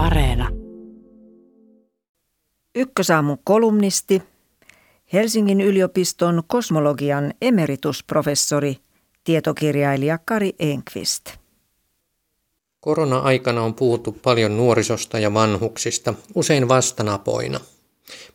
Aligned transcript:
Areena. 0.00 0.48
Ykkösaamun 2.74 3.38
kolumnisti, 3.44 4.22
Helsingin 5.12 5.60
yliopiston 5.60 6.42
kosmologian 6.46 7.34
emeritusprofessori, 7.42 8.76
tietokirjailija 9.24 10.18
Kari 10.24 10.52
Enqvist. 10.58 11.30
Korona-aikana 12.80 13.62
on 13.62 13.74
puhuttu 13.74 14.12
paljon 14.12 14.56
nuorisosta 14.56 15.18
ja 15.18 15.34
vanhuksista, 15.34 16.14
usein 16.34 16.68
vastanapoina. 16.68 17.60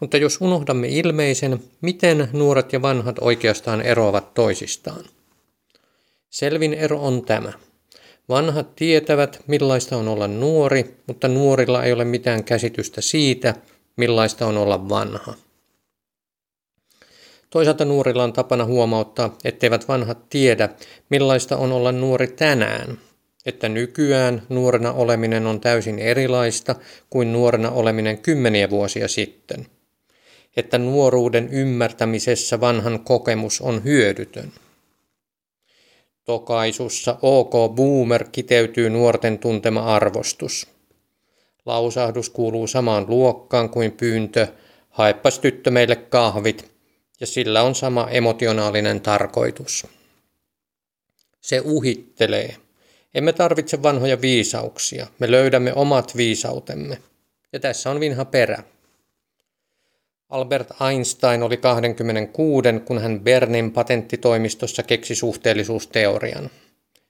Mutta 0.00 0.16
jos 0.16 0.40
unohdamme 0.40 0.88
ilmeisen, 0.88 1.62
miten 1.80 2.28
nuoret 2.32 2.72
ja 2.72 2.82
vanhat 2.82 3.16
oikeastaan 3.20 3.82
eroavat 3.82 4.34
toisistaan? 4.34 5.04
Selvin 6.30 6.74
ero 6.74 7.02
on 7.02 7.24
tämä. 7.24 7.52
Vanhat 8.28 8.76
tietävät, 8.76 9.40
millaista 9.46 9.96
on 9.96 10.08
olla 10.08 10.28
nuori, 10.28 10.96
mutta 11.06 11.28
nuorilla 11.28 11.84
ei 11.84 11.92
ole 11.92 12.04
mitään 12.04 12.44
käsitystä 12.44 13.00
siitä, 13.00 13.54
millaista 13.96 14.46
on 14.46 14.58
olla 14.58 14.88
vanha. 14.88 15.34
Toisaalta 17.50 17.84
nuorilla 17.84 18.24
on 18.24 18.32
tapana 18.32 18.64
huomauttaa, 18.64 19.36
etteivät 19.44 19.88
vanhat 19.88 20.18
tiedä, 20.30 20.68
millaista 21.10 21.56
on 21.56 21.72
olla 21.72 21.92
nuori 21.92 22.26
tänään, 22.26 22.98
että 23.46 23.68
nykyään 23.68 24.42
nuorena 24.48 24.92
oleminen 24.92 25.46
on 25.46 25.60
täysin 25.60 25.98
erilaista 25.98 26.74
kuin 27.10 27.32
nuorena 27.32 27.70
oleminen 27.70 28.18
kymmeniä 28.18 28.70
vuosia 28.70 29.08
sitten, 29.08 29.66
että 30.56 30.78
nuoruuden 30.78 31.48
ymmärtämisessä 31.48 32.60
vanhan 32.60 33.00
kokemus 33.00 33.60
on 33.60 33.84
hyödytön. 33.84 34.52
Tokaisussa 36.24 37.18
OK 37.22 37.74
Boomer 37.74 38.24
kiteytyy 38.32 38.90
nuorten 38.90 39.38
tuntema 39.38 39.80
arvostus. 39.80 40.66
Lausahdus 41.66 42.30
kuuluu 42.30 42.66
samaan 42.66 43.04
luokkaan 43.08 43.70
kuin 43.70 43.92
pyyntö, 43.92 44.46
haippas 44.90 45.38
tyttö 45.38 45.70
meille 45.70 45.96
kahvit, 45.96 46.72
ja 47.20 47.26
sillä 47.26 47.62
on 47.62 47.74
sama 47.74 48.08
emotionaalinen 48.10 49.00
tarkoitus. 49.00 49.86
Se 51.40 51.60
uhittelee. 51.64 52.56
Emme 53.14 53.32
tarvitse 53.32 53.82
vanhoja 53.82 54.20
viisauksia, 54.20 55.06
me 55.18 55.30
löydämme 55.30 55.74
omat 55.74 56.16
viisautemme. 56.16 56.98
Ja 57.52 57.60
tässä 57.60 57.90
on 57.90 58.00
vinha 58.00 58.24
perä. 58.24 58.62
Albert 60.32 60.68
Einstein 60.88 61.42
oli 61.42 61.56
26, 61.56 62.68
kun 62.84 62.98
hän 62.98 63.20
Bernin 63.20 63.72
patenttitoimistossa 63.72 64.82
keksi 64.82 65.14
suhteellisuusteorian. 65.14 66.50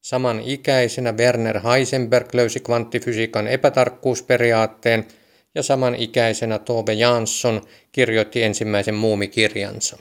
Saman 0.00 0.40
ikäisenä 0.44 1.12
Werner 1.12 1.60
Heisenberg 1.60 2.34
löysi 2.34 2.60
kvanttifysiikan 2.60 3.48
epätarkkuusperiaatteen 3.48 5.06
ja 5.54 5.62
saman 5.62 5.94
ikäisenä 5.94 6.58
Tove 6.58 6.92
Jansson 6.92 7.62
kirjoitti 7.92 8.42
ensimmäisen 8.42 8.94
muumikirjansa. 8.94 9.98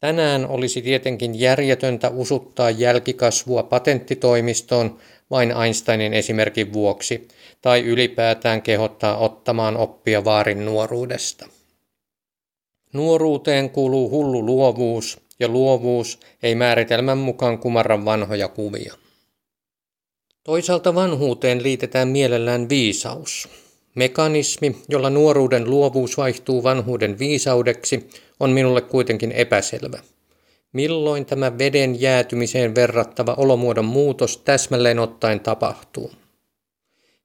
Tänään 0.00 0.48
olisi 0.48 0.82
tietenkin 0.82 1.40
järjetöntä 1.40 2.08
usuttaa 2.10 2.70
jälkikasvua 2.70 3.62
patenttitoimistoon 3.62 4.98
vain 5.30 5.54
Einsteinin 5.64 6.14
esimerkin 6.14 6.72
vuoksi, 6.72 7.28
tai 7.62 7.80
ylipäätään 7.80 8.62
kehottaa 8.62 9.16
ottamaan 9.18 9.76
oppia 9.76 10.24
vaarin 10.24 10.64
nuoruudesta. 10.64 11.48
Nuoruuteen 12.92 13.70
kuuluu 13.70 14.10
hullu 14.10 14.46
luovuus, 14.46 15.20
ja 15.40 15.48
luovuus 15.48 16.20
ei 16.42 16.54
määritelmän 16.54 17.18
mukaan 17.18 17.58
kumarra 17.58 18.04
vanhoja 18.04 18.48
kuvia. 18.48 18.94
Toisaalta 20.44 20.94
vanhuuteen 20.94 21.62
liitetään 21.62 22.08
mielellään 22.08 22.68
viisaus. 22.68 23.48
Mekanismi, 23.96 24.76
jolla 24.88 25.10
nuoruuden 25.10 25.70
luovuus 25.70 26.16
vaihtuu 26.16 26.62
vanhuuden 26.62 27.18
viisaudeksi, 27.18 28.08
on 28.40 28.50
minulle 28.50 28.80
kuitenkin 28.80 29.32
epäselvä. 29.32 29.98
Milloin 30.72 31.26
tämä 31.26 31.58
veden 31.58 32.00
jäätymiseen 32.00 32.74
verrattava 32.74 33.34
olomuodon 33.34 33.84
muutos 33.84 34.36
täsmälleen 34.36 34.98
ottaen 34.98 35.40
tapahtuu? 35.40 36.10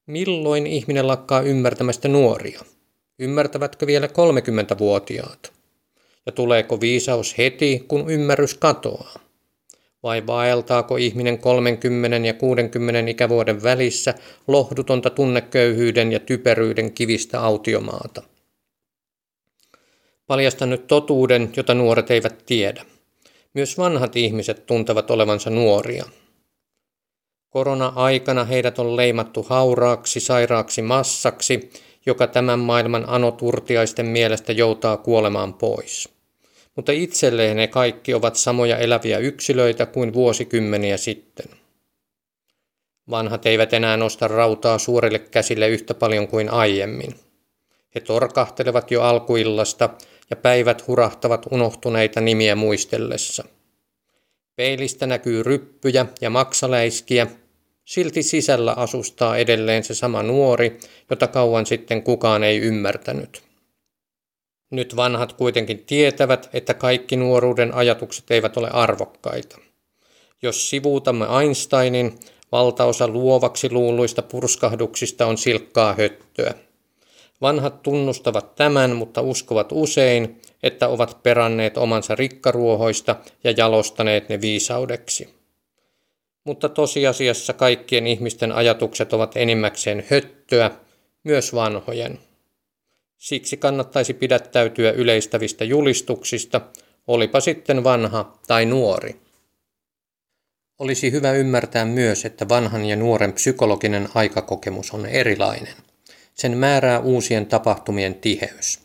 Milloin 0.07 0.67
ihminen 0.67 1.07
lakkaa 1.07 1.41
ymmärtämästä 1.41 2.07
nuoria? 2.07 2.61
Ymmärtävätkö 3.19 3.87
vielä 3.87 4.07
30-vuotiaat? 4.07 5.51
Ja 6.25 6.31
tuleeko 6.31 6.81
viisaus 6.81 7.37
heti, 7.37 7.85
kun 7.87 8.09
ymmärrys 8.09 8.53
katoaa? 8.53 9.30
Vai 10.03 10.27
vaeltaako 10.27 10.97
ihminen 10.97 11.39
30 11.39 12.27
ja 12.27 12.33
60 12.33 13.11
ikävuoden 13.11 13.63
välissä 13.63 14.13
lohdutonta 14.47 15.09
tunneköyhyyden 15.09 16.11
ja 16.11 16.19
typeryyden 16.19 16.93
kivistä 16.93 17.41
autiomaata? 17.41 18.23
Paljastan 20.27 20.69
nyt 20.69 20.87
totuuden, 20.87 21.51
jota 21.57 21.73
nuoret 21.73 22.11
eivät 22.11 22.43
tiedä. 22.45 22.85
Myös 23.53 23.77
vanhat 23.77 24.15
ihmiset 24.15 24.65
tuntevat 24.65 25.11
olevansa 25.11 25.49
nuoria. 25.49 26.05
Korona-aikana 27.49 28.43
heidät 28.43 28.79
on 28.79 28.97
leimattu 28.97 29.43
hauraaksi, 29.43 30.19
sairaaksi 30.19 30.81
massaksi, 30.81 31.69
joka 32.05 32.27
tämän 32.27 32.59
maailman 32.59 33.03
anoturtiaisten 33.07 34.05
mielestä 34.05 34.53
joutaa 34.53 34.97
kuolemaan 34.97 35.53
pois. 35.53 36.09
Mutta 36.75 36.91
itselleen 36.91 37.57
ne 37.57 37.67
kaikki 37.67 38.13
ovat 38.13 38.35
samoja 38.35 38.77
eläviä 38.77 39.17
yksilöitä 39.17 39.85
kuin 39.85 40.13
vuosikymmeniä 40.13 40.97
sitten. 40.97 41.45
Vanhat 43.09 43.45
eivät 43.45 43.73
enää 43.73 43.97
nosta 43.97 44.27
rautaa 44.27 44.77
suurille 44.77 45.19
käsille 45.19 45.69
yhtä 45.69 45.93
paljon 45.93 46.27
kuin 46.27 46.49
aiemmin. 46.49 47.15
He 47.95 47.99
torkahtelevat 47.99 48.91
jo 48.91 49.01
alkuillasta 49.01 49.89
ja 50.29 50.35
päivät 50.35 50.87
hurahtavat 50.87 51.45
unohtuneita 51.51 52.21
nimiä 52.21 52.55
muistellessa. 52.55 53.43
Peilistä 54.55 55.07
näkyy 55.07 55.43
ryppyjä 55.43 56.05
ja 56.21 56.29
maksaläiskiä, 56.29 57.27
silti 57.85 58.23
sisällä 58.23 58.73
asustaa 58.73 59.37
edelleen 59.37 59.83
se 59.83 59.95
sama 59.95 60.23
nuori, 60.23 60.77
jota 61.09 61.27
kauan 61.27 61.65
sitten 61.65 62.03
kukaan 62.03 62.43
ei 62.43 62.57
ymmärtänyt. 62.57 63.50
Nyt 64.71 64.95
vanhat 64.95 65.33
kuitenkin 65.33 65.85
tietävät, 65.85 66.49
että 66.53 66.73
kaikki 66.73 67.15
nuoruuden 67.15 67.73
ajatukset 67.73 68.31
eivät 68.31 68.57
ole 68.57 68.69
arvokkaita. 68.69 69.57
Jos 70.41 70.69
sivuutamme 70.69 71.25
Einsteinin, 71.41 72.19
valtaosa 72.51 73.07
luovaksi 73.07 73.71
luuluista 73.71 74.21
purskahduksista 74.21 75.25
on 75.25 75.37
silkkaa 75.37 75.95
höttöä. 75.97 76.53
Vanhat 77.41 77.83
tunnustavat 77.83 78.55
tämän, 78.55 78.95
mutta 78.95 79.21
uskovat 79.21 79.67
usein, 79.71 80.41
että 80.63 80.87
ovat 80.87 81.23
peranneet 81.23 81.77
omansa 81.77 82.15
rikkaruohoista 82.15 83.15
ja 83.43 83.53
jalostaneet 83.57 84.29
ne 84.29 84.41
viisaudeksi. 84.41 85.29
Mutta 86.43 86.69
tosiasiassa 86.69 87.53
kaikkien 87.53 88.07
ihmisten 88.07 88.51
ajatukset 88.51 89.13
ovat 89.13 89.37
enimmäkseen 89.37 90.05
höttöä, 90.09 90.71
myös 91.23 91.55
vanhojen. 91.55 92.19
Siksi 93.21 93.57
kannattaisi 93.57 94.13
pidättäytyä 94.13 94.91
yleistävistä 94.91 95.65
julistuksista, 95.65 96.61
olipa 97.07 97.39
sitten 97.39 97.83
vanha 97.83 98.39
tai 98.47 98.65
nuori. 98.65 99.21
Olisi 100.79 101.11
hyvä 101.11 101.31
ymmärtää 101.31 101.85
myös, 101.85 102.25
että 102.25 102.49
vanhan 102.49 102.85
ja 102.85 102.95
nuoren 102.95 103.33
psykologinen 103.33 104.09
aikakokemus 104.15 104.91
on 104.91 105.05
erilainen. 105.05 105.73
Sen 106.33 106.57
määrää 106.57 106.99
uusien 106.99 107.45
tapahtumien 107.45 108.15
tiheys. 108.15 108.79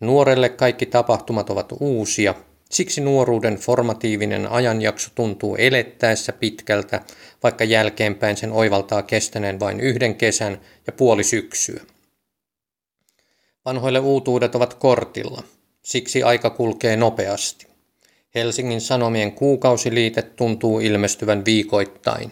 Nuorelle 0.00 0.48
kaikki 0.48 0.86
tapahtumat 0.86 1.50
ovat 1.50 1.72
uusia, 1.80 2.34
siksi 2.70 3.00
nuoruuden 3.00 3.56
formatiivinen 3.56 4.46
ajanjakso 4.46 5.10
tuntuu 5.14 5.56
elettäessä 5.56 6.32
pitkältä, 6.32 7.00
vaikka 7.42 7.64
jälkeenpäin 7.64 8.36
sen 8.36 8.52
oivaltaa 8.52 9.02
kestäneen 9.02 9.60
vain 9.60 9.80
yhden 9.80 10.14
kesän 10.14 10.60
ja 10.86 10.92
puoli 10.92 11.24
syksyä. 11.24 11.82
Vanhoille 13.64 13.98
uutuudet 13.98 14.54
ovat 14.54 14.74
kortilla, 14.74 15.42
siksi 15.82 16.22
aika 16.22 16.50
kulkee 16.50 16.96
nopeasti. 16.96 17.66
Helsingin 18.34 18.80
Sanomien 18.80 19.32
kuukausiliite 19.32 20.22
tuntuu 20.22 20.80
ilmestyvän 20.80 21.44
viikoittain. 21.44 22.30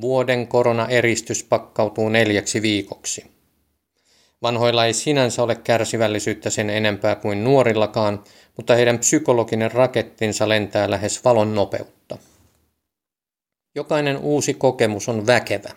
Vuoden 0.00 0.46
koronaeristys 0.46 1.44
pakkautuu 1.44 2.08
neljäksi 2.08 2.62
viikoksi. 2.62 3.30
Vanhoilla 4.42 4.86
ei 4.86 4.92
sinänsä 4.92 5.42
ole 5.42 5.54
kärsivällisyyttä 5.54 6.50
sen 6.50 6.70
enempää 6.70 7.14
kuin 7.14 7.44
nuorillakaan, 7.44 8.24
mutta 8.56 8.74
heidän 8.74 8.98
psykologinen 8.98 9.72
rakettinsa 9.72 10.48
lentää 10.48 10.90
lähes 10.90 11.24
valon 11.24 11.54
nopeutta. 11.54 12.18
Jokainen 13.74 14.18
uusi 14.18 14.54
kokemus 14.54 15.08
on 15.08 15.26
väkevä. 15.26 15.70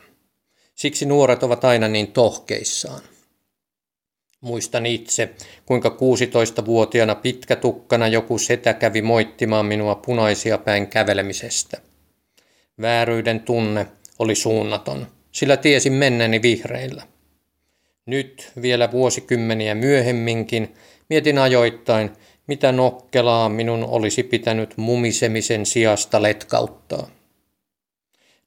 Siksi 0.75 1.05
nuoret 1.05 1.43
ovat 1.43 1.65
aina 1.65 1.87
niin 1.87 2.11
tohkeissaan. 2.11 3.01
Muistan 4.43 4.85
itse, 4.85 5.29
kuinka 5.65 5.89
16-vuotiaana 5.89 7.15
pitkätukkana 7.15 8.07
joku 8.07 8.37
setä 8.37 8.73
kävi 8.73 9.01
moittimaan 9.01 9.65
minua 9.65 9.95
punaisia 9.95 10.57
päin 10.57 10.87
kävelemisestä. 10.87 11.81
Vääryyden 12.81 13.39
tunne 13.39 13.87
oli 14.19 14.35
suunnaton. 14.35 15.07
sillä 15.31 15.57
tiesin 15.57 15.93
mennäni 15.93 16.41
vihreillä. 16.41 17.03
Nyt 18.05 18.51
vielä 18.61 18.91
vuosikymmeniä 18.91 19.75
myöhemminkin 19.75 20.73
mietin 21.09 21.37
ajoittain, 21.37 22.11
mitä 22.47 22.71
nokkelaa 22.71 23.49
minun 23.49 23.83
olisi 23.83 24.23
pitänyt 24.23 24.77
mumisemisen 24.77 25.65
sijasta 25.65 26.21
letkauttaa. 26.21 27.09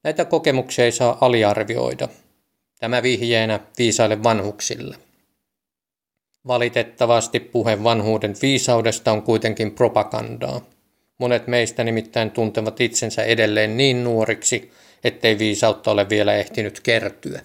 Näitä 0.04 0.24
kokemuksia 0.24 0.84
ei 0.84 0.92
saa 0.92 1.18
aliarvioida. 1.20 2.08
Tämä 2.80 3.02
vihjeenä 3.02 3.60
viisaille 3.78 4.22
vanhuksille. 4.22 5.05
Valitettavasti 6.48 7.40
puhe 7.40 7.84
vanhuuden 7.84 8.34
viisaudesta 8.42 9.12
on 9.12 9.22
kuitenkin 9.22 9.72
propagandaa. 9.72 10.60
Monet 11.18 11.46
meistä 11.46 11.84
nimittäin 11.84 12.30
tuntevat 12.30 12.80
itsensä 12.80 13.22
edelleen 13.22 13.76
niin 13.76 14.04
nuoriksi, 14.04 14.70
ettei 15.04 15.38
viisautta 15.38 15.90
ole 15.90 16.08
vielä 16.08 16.34
ehtinyt 16.34 16.80
kertyä. 16.80 17.40